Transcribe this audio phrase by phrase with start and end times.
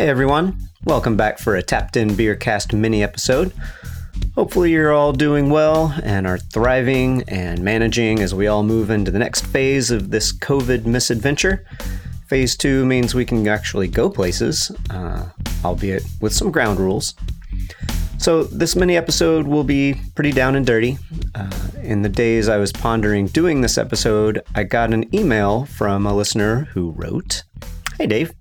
[0.00, 0.56] Hey everyone,
[0.86, 3.52] welcome back for a Tapped In Beer Cast mini episode.
[4.34, 9.10] Hopefully, you're all doing well and are thriving and managing as we all move into
[9.10, 11.66] the next phase of this COVID misadventure.
[12.28, 15.28] Phase two means we can actually go places, uh,
[15.66, 17.12] albeit with some ground rules.
[18.16, 20.96] So, this mini episode will be pretty down and dirty.
[21.34, 21.50] Uh,
[21.82, 26.16] in the days I was pondering doing this episode, I got an email from a
[26.16, 27.42] listener who wrote
[27.98, 28.32] Hey, Dave.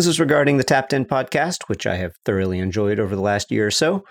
[0.00, 3.50] This is regarding the Tapped In podcast, which I have thoroughly enjoyed over the last
[3.50, 4.02] year or so.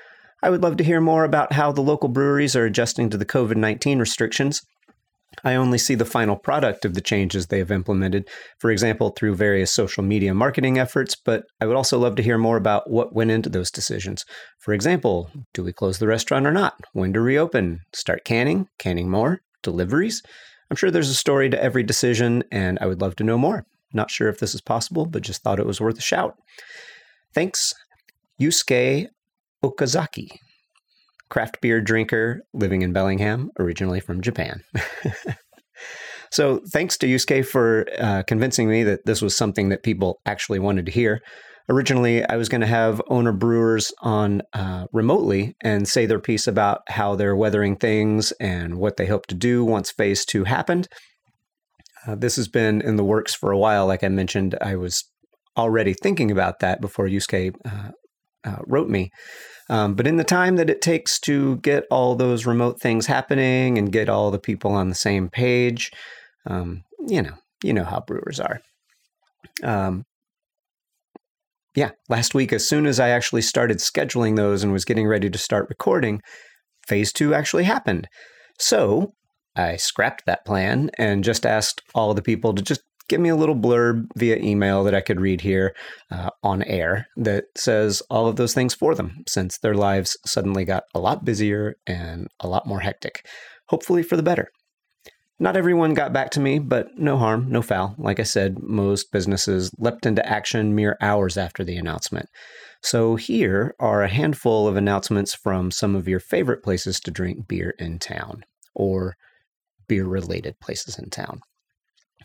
[0.44, 3.26] I would love to hear more about how the local breweries are adjusting to the
[3.26, 4.62] COVID 19 restrictions.
[5.44, 9.34] I only see the final product of the changes they have implemented, for example, through
[9.34, 13.16] various social media marketing efforts, but I would also love to hear more about what
[13.16, 14.26] went into those decisions.
[14.60, 16.76] For example, do we close the restaurant or not?
[16.94, 17.80] When to reopen?
[17.94, 18.68] Start canning?
[18.78, 19.42] Canning more?
[19.64, 20.22] Deliveries?
[20.70, 23.66] I'm sure there's a story to every decision, and I would love to know more.
[23.94, 26.36] Not sure if this is possible, but just thought it was worth a shout.
[27.34, 27.74] Thanks,
[28.42, 29.08] Yusuke
[29.64, 30.30] Okazaki,
[31.30, 34.62] craft beer drinker living in Bellingham, originally from Japan.
[36.32, 40.60] so, thanks to Yusuke for uh, convincing me that this was something that people actually
[40.60, 41.22] wanted to hear.
[41.70, 46.48] Originally, I was going to have owner brewers on uh, remotely and say their piece
[46.48, 50.88] about how they're weathering things and what they hope to do once phase two happened.
[52.08, 53.86] Uh, this has been in the works for a while.
[53.86, 55.04] Like I mentioned, I was
[55.58, 57.92] already thinking about that before Yusuke uh,
[58.46, 59.12] uh, wrote me.
[59.70, 63.78] Um, but in the time that it takes to get all those remote things happening
[63.78, 65.92] and get all the people on the same page,
[66.48, 68.62] um, you know, you know how brewers are.
[69.64, 70.06] Um,
[71.76, 75.30] yeah, last week, as soon as I actually started scheduling those and was getting ready
[75.30, 76.20] to start recording,
[76.88, 78.08] phase two actually happened.
[78.60, 79.12] So
[79.56, 83.36] I scrapped that plan and just asked all the people to just give me a
[83.36, 85.76] little blurb via email that I could read here
[86.12, 90.64] uh, on air that says all of those things for them, since their lives suddenly
[90.64, 93.26] got a lot busier and a lot more hectic,
[93.68, 94.50] hopefully for the better.
[95.42, 97.96] Not everyone got back to me, but no harm, no foul.
[97.98, 102.28] Like I said, most businesses leapt into action mere hours after the announcement.
[102.84, 107.48] So here are a handful of announcements from some of your favorite places to drink
[107.48, 108.44] beer in town,
[108.76, 109.16] or
[109.90, 111.42] beer related places in town.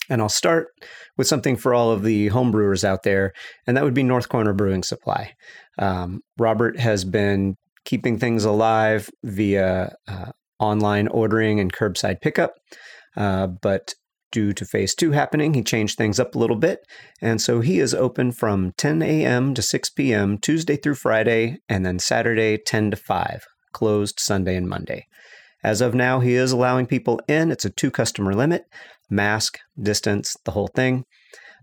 [0.09, 0.69] And I'll start
[1.17, 3.33] with something for all of the homebrewers out there,
[3.67, 5.33] and that would be North Corner Brewing Supply.
[5.79, 12.53] Um, Robert has been keeping things alive via uh, online ordering and curbside pickup,
[13.17, 13.95] uh, but
[14.35, 16.81] due to phase two happening, he changed things up a little bit.
[17.23, 19.55] And so he is open from 10 a.m.
[19.55, 20.39] to 6 p.m.
[20.39, 25.07] Tuesday through Friday, and then Saturday 10 to 5, closed Sunday and Monday.
[25.65, 27.51] As of now, he is allowing people in.
[27.51, 28.67] It's a two customer limit,
[29.09, 31.07] mask, distance, the whole thing.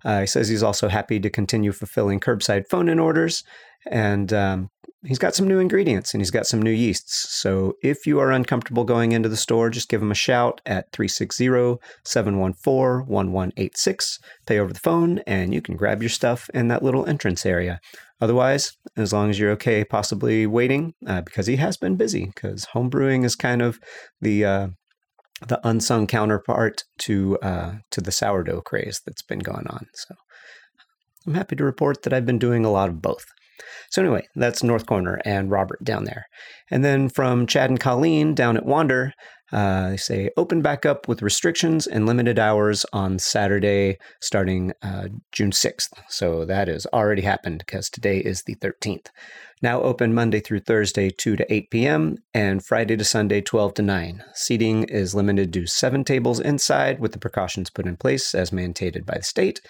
[0.04, 3.44] Uh, he says he's also happy to continue fulfilling curbside phone in orders.
[3.86, 4.70] And um,
[5.04, 7.28] he's got some new ingredients and he's got some new yeasts.
[7.42, 10.92] So if you are uncomfortable going into the store, just give him a shout at
[10.92, 14.20] 360 714 1186.
[14.46, 17.80] Pay over the phone and you can grab your stuff in that little entrance area.
[18.20, 22.68] Otherwise, as long as you're okay, possibly waiting, uh, because he has been busy, because
[22.76, 23.80] homebrewing is kind of
[24.22, 24.68] the uh,
[25.48, 29.88] the unsung counterpart to uh, to the sourdough craze that's been going on.
[29.96, 30.14] So
[31.26, 33.26] I'm happy to report that I've been doing a lot of both.
[33.90, 36.26] So anyway, that's North Corner and Robert down there.
[36.70, 39.14] And then from Chad and Colleen down at Wander,
[39.52, 45.08] uh, they say open back up with restrictions and limited hours on Saturday starting uh,
[45.32, 45.90] June 6th.
[46.08, 49.08] So that has already happened because today is the 13th.
[49.62, 52.18] Now open Monday through Thursday 2 to 8 p.m.
[52.34, 54.24] and Friday to Sunday 12 to 9.
[54.34, 59.06] Seating is limited to seven tables inside with the precautions put in place as mandated
[59.06, 59.62] by the state.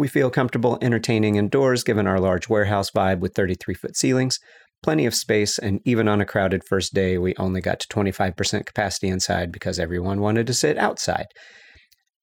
[0.00, 4.38] We feel comfortable entertaining indoors given our large warehouse vibe with 33 foot ceilings,
[4.82, 8.64] plenty of space, and even on a crowded first day, we only got to 25%
[8.64, 11.26] capacity inside because everyone wanted to sit outside.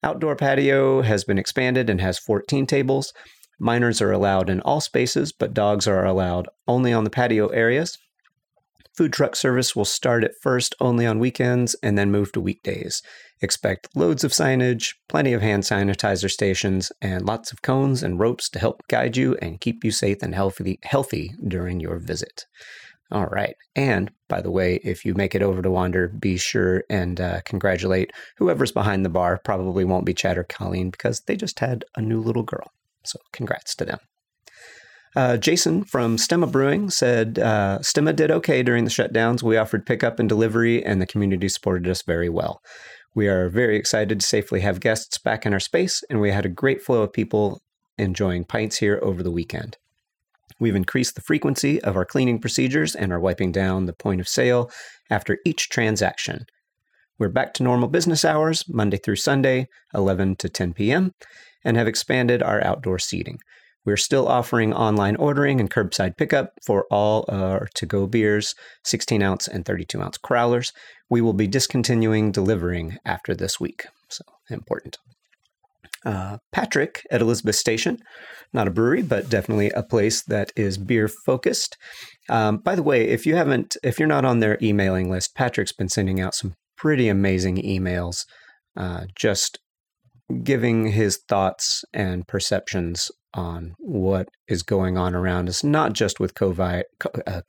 [0.02, 3.12] Outdoor patio has been expanded and has 14 tables.
[3.60, 7.96] Minors are allowed in all spaces, but dogs are allowed only on the patio areas.
[8.96, 13.00] Food truck service will start at first only on weekends and then move to weekdays.
[13.40, 18.48] Expect loads of signage, plenty of hand sanitizer stations, and lots of cones and ropes
[18.50, 22.46] to help guide you and keep you safe and healthy, healthy during your visit.
[23.10, 23.54] All right.
[23.74, 27.40] And by the way, if you make it over to Wander, be sure and uh,
[27.44, 29.40] congratulate whoever's behind the bar.
[29.44, 32.70] Probably won't be Chad or Colleen because they just had a new little girl.
[33.04, 33.98] So congrats to them.
[35.16, 39.42] Uh, Jason from Stemma Brewing said uh, Stemma did okay during the shutdowns.
[39.42, 42.60] We offered pickup and delivery, and the community supported us very well.
[43.14, 46.46] We are very excited to safely have guests back in our space, and we had
[46.46, 47.60] a great flow of people
[47.96, 49.76] enjoying pints here over the weekend.
[50.60, 54.28] We've increased the frequency of our cleaning procedures and are wiping down the point of
[54.28, 54.70] sale
[55.10, 56.46] after each transaction.
[57.18, 61.14] We're back to normal business hours, Monday through Sunday, 11 to 10 p.m.,
[61.64, 63.40] and have expanded our outdoor seating.
[63.88, 68.54] We're still offering online ordering and curbside pickup for all our to go beers,
[68.84, 70.74] 16 ounce and 32 ounce crowlers.
[71.08, 73.86] We will be discontinuing delivering after this week.
[74.10, 74.98] So important.
[76.04, 77.96] Uh, Patrick at Elizabeth Station,
[78.52, 81.78] not a brewery, but definitely a place that is beer focused.
[82.28, 85.72] Um, by the way, if you haven't, if you're not on their emailing list, Patrick's
[85.72, 88.26] been sending out some pretty amazing emails,
[88.76, 89.58] uh, just
[90.42, 96.34] giving his thoughts and perceptions on what is going on around us, not just with
[96.34, 96.82] COVID,
[97.26, 97.42] uh,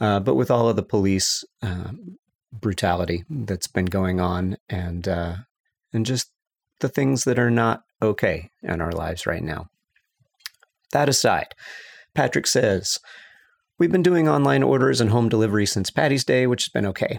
[0.00, 2.18] uh, but with all of the police um,
[2.52, 5.36] brutality that's been going on, and uh,
[5.92, 6.30] and just
[6.80, 9.66] the things that are not okay in our lives right now.
[10.92, 11.54] That aside,
[12.14, 12.98] Patrick says,
[13.78, 17.18] We've been doing online orders and home delivery since Patty's Day, which has been okay.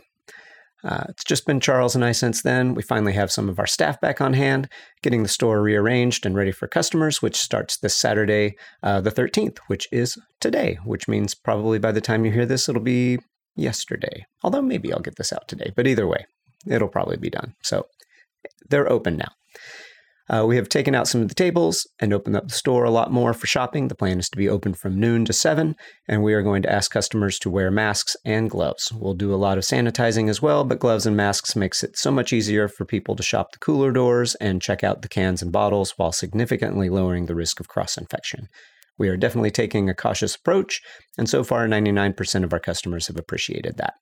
[0.85, 2.75] Uh, it's just been Charles and I since then.
[2.75, 4.69] We finally have some of our staff back on hand,
[5.01, 9.57] getting the store rearranged and ready for customers, which starts this Saturday, uh, the 13th,
[9.67, 13.17] which is today, which means probably by the time you hear this, it'll be
[13.55, 14.25] yesterday.
[14.43, 16.25] Although maybe I'll get this out today, but either way,
[16.67, 17.55] it'll probably be done.
[17.63, 17.87] So
[18.69, 19.31] they're open now.
[20.27, 22.89] Uh, we have taken out some of the tables and opened up the store a
[22.89, 23.87] lot more for shopping.
[23.87, 25.75] The plan is to be open from noon to 7,
[26.07, 28.91] and we are going to ask customers to wear masks and gloves.
[28.91, 32.09] We'll do a lot of sanitizing as well, but gloves and masks makes it so
[32.09, 35.51] much easier for people to shop the cooler doors and check out the cans and
[35.51, 38.47] bottles while significantly lowering the risk of cross infection.
[38.97, 40.81] We are definitely taking a cautious approach,
[41.17, 43.93] and so far, 99% of our customers have appreciated that.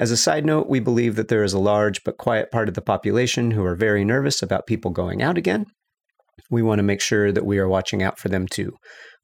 [0.00, 2.74] As a side note, we believe that there is a large but quiet part of
[2.74, 5.66] the population who are very nervous about people going out again.
[6.50, 8.72] We want to make sure that we are watching out for them too.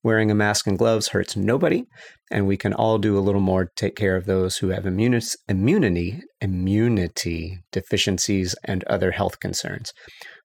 [0.03, 1.85] Wearing a mask and gloves hurts nobody,
[2.31, 4.85] and we can all do a little more to take care of those who have
[4.85, 9.95] immuni- immunity, immunity deficiencies, and other health concerns.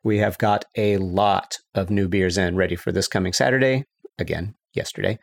[0.02, 3.84] We have got a lot of new beers in ready for this coming Saturday.
[4.18, 5.18] Again, yesterday.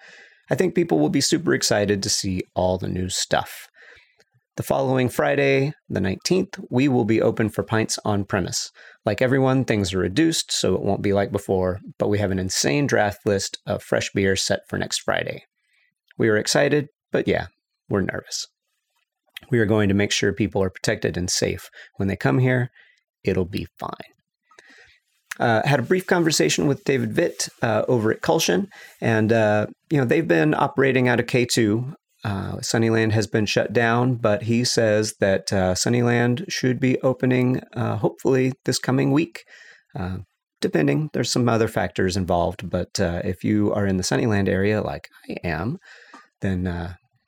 [0.50, 3.67] I think people will be super excited to see all the new stuff.
[4.58, 8.72] The following Friday, the 19th, we will be open for pints on premise.
[9.06, 12.40] Like everyone, things are reduced, so it won't be like before, but we have an
[12.40, 15.44] insane draft list of fresh beer set for next Friday.
[16.18, 17.46] We are excited, but yeah,
[17.88, 18.48] we're nervous.
[19.48, 21.70] We are going to make sure people are protected and safe.
[21.94, 22.72] When they come here,
[23.22, 23.92] it'll be fine.
[25.38, 28.66] Uh, had a brief conversation with David Vitt uh, over at Kulshan,
[29.00, 31.94] and uh, you know they've been operating out of K2
[32.28, 37.62] uh, Sunnyland has been shut down, but he says that uh, Sunnyland should be opening
[37.74, 39.44] uh, hopefully this coming week.
[39.98, 40.18] Uh,
[40.60, 44.82] depending, there's some other factors involved, but uh, if you are in the Sunnyland area,
[44.82, 45.78] like I am,
[46.42, 46.64] then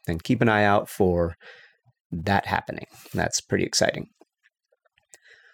[0.06, 1.34] then keep an eye out for
[2.10, 2.86] that happening.
[3.14, 4.08] That's pretty exciting.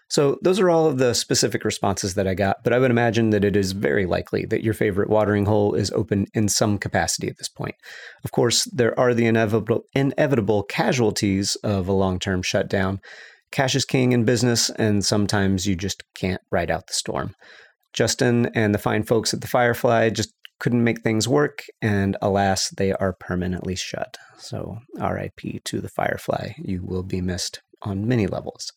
[0.08, 3.30] So, those are all of the specific responses that I got, but I would imagine
[3.30, 7.28] that it is very likely that your favorite watering hole is open in some capacity
[7.28, 7.75] at this point.
[8.25, 13.00] Of course, there are the inevitable, inevitable casualties of a long term shutdown.
[13.50, 17.34] Cash is king in business, and sometimes you just can't ride out the storm.
[17.92, 22.70] Justin and the fine folks at the Firefly just couldn't make things work, and alas,
[22.70, 24.16] they are permanently shut.
[24.38, 26.52] So, RIP to the Firefly.
[26.58, 28.72] You will be missed on many levels.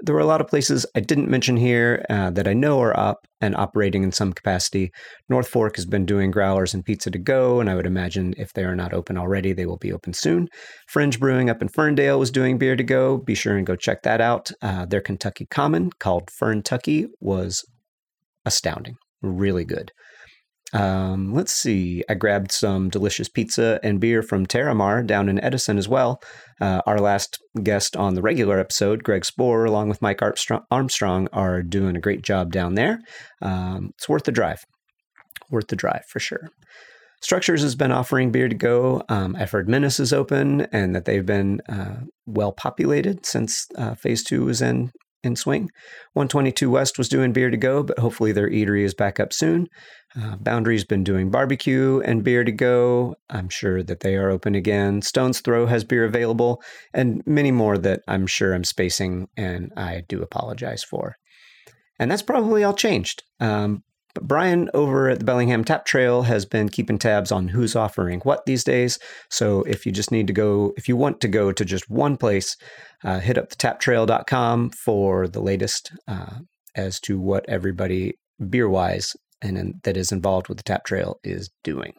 [0.00, 2.98] There were a lot of places I didn't mention here uh, that I know are
[2.98, 4.90] up and operating in some capacity.
[5.28, 8.52] North Fork has been doing growlers and pizza to go, and I would imagine if
[8.52, 10.48] they are not open already, they will be open soon.
[10.88, 13.18] Fringe Brewing up in Ferndale was doing beer to go.
[13.18, 14.50] Be sure and go check that out.
[14.62, 17.64] Uh, their Kentucky Common called Ferntucky was
[18.44, 19.90] astounding, really good.
[20.72, 22.04] Um, let's see.
[22.08, 26.20] I grabbed some delicious pizza and beer from Terramar down in Edison as well.
[26.60, 30.20] Uh, our last guest on the regular episode, Greg Spohr, along with Mike
[30.70, 33.00] Armstrong, are doing a great job down there.
[33.40, 34.64] Um, it's worth the drive.
[35.50, 36.50] Worth the drive for sure.
[37.20, 39.02] Structures has been offering beer to go.
[39.08, 43.94] Um, I've heard Menace is open and that they've been uh, well populated since uh,
[43.94, 45.70] phase two was in in swing.
[46.12, 49.68] 122 West was doing beer to go, but hopefully their eatery is back up soon.
[50.16, 53.14] Uh, Boundary's been doing barbecue and beer to go.
[53.28, 55.02] I'm sure that they are open again.
[55.02, 56.62] Stone's Throw has beer available,
[56.94, 61.16] and many more that I'm sure I'm spacing, and I do apologize for.
[61.98, 63.24] And that's probably all changed.
[63.40, 63.82] Um,
[64.22, 68.46] Brian over at the Bellingham Tap Trail has been keeping tabs on who's offering what
[68.46, 68.98] these days.
[69.30, 72.16] So if you just need to go, if you want to go to just one
[72.16, 72.56] place,
[73.04, 76.38] uh, hit up the taptrail.com for the latest uh,
[76.74, 78.14] as to what everybody
[78.48, 81.92] beer wise and in, that is involved with the Tap Trail is doing.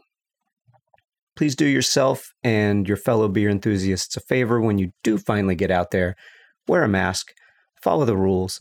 [1.35, 5.71] please do yourself and your fellow beer enthusiasts a favor when you do finally get
[5.71, 6.15] out there.
[6.67, 7.27] Wear a mask,
[7.81, 8.59] follow the rules.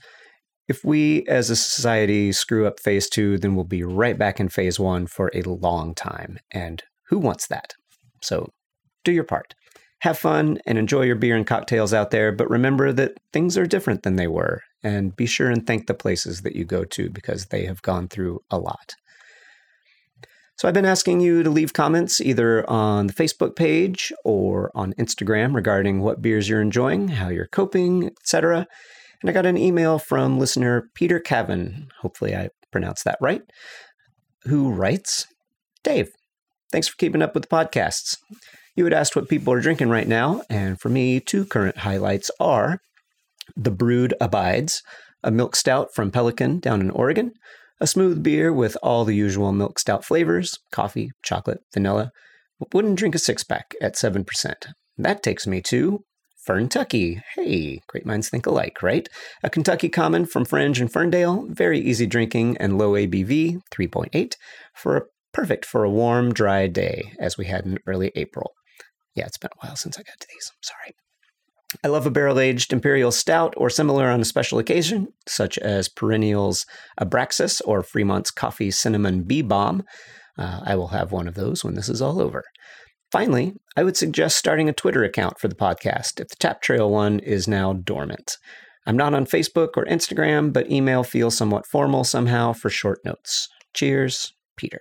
[0.69, 4.51] If we as a society screw up phase two, then we'll be right back in
[4.51, 6.39] phase one for a long time.
[6.53, 7.75] And who wants that?
[8.23, 8.53] So
[9.05, 9.55] do your part.
[10.03, 13.67] Have fun and enjoy your beer and cocktails out there, but remember that things are
[13.67, 14.63] different than they were.
[14.83, 18.07] And be sure and thank the places that you go to because they have gone
[18.07, 18.95] through a lot.
[20.57, 24.93] So I've been asking you to leave comments either on the Facebook page or on
[24.95, 28.67] Instagram regarding what beers you're enjoying, how you're coping, etc.
[29.21, 33.43] And I got an email from listener Peter Cavan, hopefully I pronounced that right,
[34.45, 35.27] who writes,
[35.83, 36.11] Dave,
[36.71, 38.17] thanks for keeping up with the podcasts.
[38.77, 42.31] You had asked what people are drinking right now, and for me, two current highlights
[42.39, 42.79] are
[43.57, 44.83] The Brood Abides,
[45.25, 47.33] a milk stout from Pelican down in Oregon,
[47.81, 52.13] a smooth beer with all the usual milk stout flavors coffee, chocolate, vanilla.
[52.73, 54.55] Wouldn't drink a six pack at 7%.
[54.97, 56.05] That takes me to
[56.49, 57.21] Ferntucky.
[57.35, 59.07] Hey, great minds think alike, right?
[59.43, 64.35] A Kentucky common from Fringe and Ferndale, very easy drinking and low ABV, 3.8,
[64.73, 65.03] for a,
[65.35, 68.53] perfect for a warm, dry day, as we had in early April.
[69.15, 70.51] Yeah, it's been a while since I got to these.
[70.51, 70.95] I'm sorry.
[71.85, 75.91] I love a barrel aged imperial stout or similar on a special occasion, such as
[75.91, 76.65] Perennial's
[76.99, 79.83] Abraxas or Fremont's Coffee Cinnamon B-Bomb.
[80.39, 82.43] Uh, I will have one of those when this is all over.
[83.11, 86.91] Finally, I would suggest starting a Twitter account for the podcast if the Tap Trail
[86.91, 88.37] one is now dormant.
[88.87, 93.49] I'm not on Facebook or Instagram, but email feels somewhat formal somehow for short notes.
[93.75, 94.81] Cheers, Peter.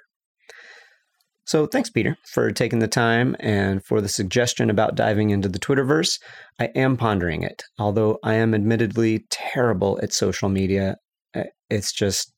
[1.46, 5.60] So thanks, Peter, for taking the time and for the suggestion about diving into the
[5.60, 6.20] Twitterverse.
[6.60, 10.98] I am pondering it, although I am admittedly terrible at social media.
[11.70, 12.34] It's just,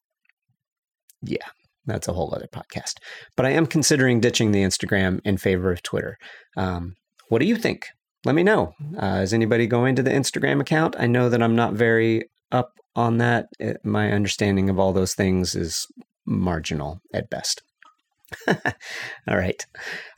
[1.23, 1.47] yeah,
[1.85, 2.95] that's a whole other podcast.
[3.35, 6.17] But I am considering ditching the Instagram in favor of Twitter.
[6.57, 6.95] Um,
[7.29, 7.87] what do you think?
[8.25, 8.73] Let me know.
[9.01, 10.95] Uh, is anybody going to the Instagram account?
[10.99, 13.47] I know that I'm not very up on that.
[13.59, 15.87] It, my understanding of all those things is
[16.25, 17.61] marginal at best.
[18.47, 19.65] All right.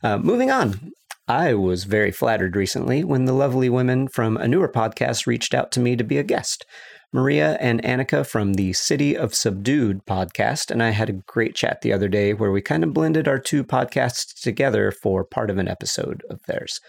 [0.02, 0.92] Uh, moving on.
[1.28, 5.70] I was very flattered recently when the lovely women from a newer podcast reached out
[5.72, 6.66] to me to be a guest.
[7.12, 11.82] Maria and Annika from the City of Subdued podcast, and I had a great chat
[11.82, 15.58] the other day where we kind of blended our two podcasts together for part of
[15.58, 16.80] an episode of theirs.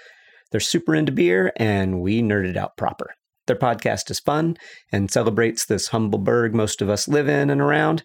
[0.51, 3.13] They're super into beer, and we nerded out proper.
[3.48, 4.56] Their podcast is fun
[4.92, 8.03] and celebrates this humble burg most of us live in and around,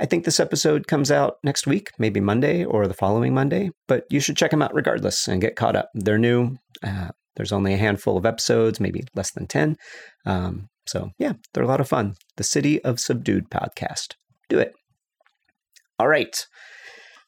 [0.00, 4.04] I think this episode comes out next week, maybe Monday or the following Monday, but
[4.08, 5.90] you should check them out regardless and get caught up.
[5.92, 6.56] They're new.
[6.82, 9.76] Uh, there's only a handful of episodes, maybe less than 10.
[10.24, 12.14] Um, so, yeah, they're a lot of fun.
[12.36, 14.14] The City of Subdued podcast.
[14.48, 14.72] Do it.
[16.00, 16.44] All right.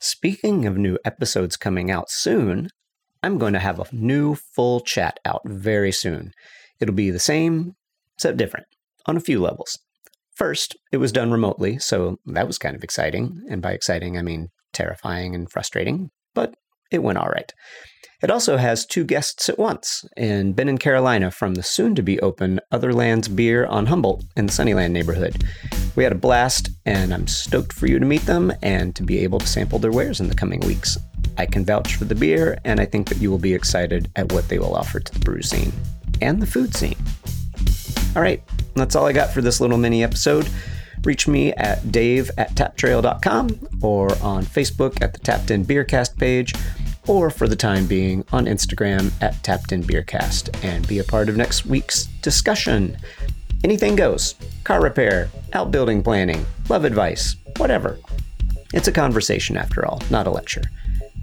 [0.00, 2.71] Speaking of new episodes coming out soon,
[3.23, 6.33] I'm going to have a new full chat out very soon.
[6.81, 7.75] It'll be the same,
[8.16, 8.66] except different
[9.07, 9.78] on a few levels.
[10.35, 13.45] First, it was done remotely, so that was kind of exciting.
[13.49, 16.52] And by exciting, I mean terrifying and frustrating, but
[16.93, 17.53] it went all right.
[18.23, 22.03] It also has two guests at once, in Ben and Carolina from the soon to
[22.03, 25.43] be open Otherlands Beer on Humboldt in the Sunnyland neighborhood.
[25.97, 29.19] We had a blast, and I'm stoked for you to meet them and to be
[29.19, 30.97] able to sample their wares in the coming weeks.
[31.37, 34.33] I can vouch for the beer, and I think that you will be excited at
[34.33, 35.73] what they will offer to the brew scene
[36.21, 36.97] and the food scene.
[38.15, 38.41] All right,
[38.77, 40.49] that's all I got for this little mini episode.
[41.05, 46.55] Reach me at dave at taptrail.com or on Facebook at the Tapped In Beercast page,
[47.06, 51.28] or for the time being on Instagram at Tapped In Beercast and be a part
[51.28, 52.97] of next week's discussion.
[53.64, 57.99] Anything goes car repair, outbuilding planning, love advice, whatever.
[58.73, 60.62] It's a conversation after all, not a lecture.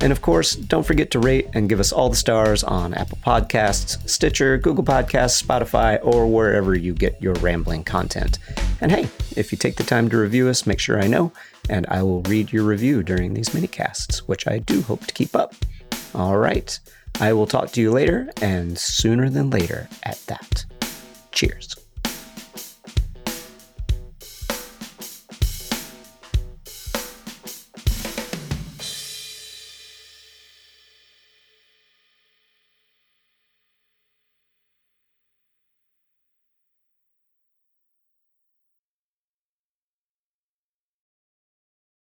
[0.02, 3.18] And of course, don't forget to rate and give us all the stars on Apple
[3.26, 8.40] Podcasts, Stitcher, Google Podcasts, Spotify, or wherever you get your rambling content.
[8.80, 11.34] And hey, if you take the time to review us, make sure I know,
[11.70, 15.36] and I will read your review during these minicasts, which I do hope to keep
[15.36, 15.54] up.
[16.14, 16.78] All right,
[17.20, 20.66] I will talk to you later, and sooner than later at that.
[21.32, 21.79] Cheers.